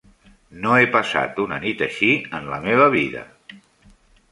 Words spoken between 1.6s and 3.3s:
nit així en la meva vida!